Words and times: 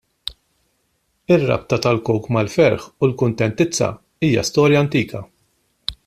Ir-rabta 1.35 1.77
tal-Coke 1.85 2.33
mal-ferħ 2.37 2.87
u 2.89 3.09
l-kuntentizza 3.11 3.91
hija 4.29 4.45
storja 4.51 4.81
antika. 4.87 5.23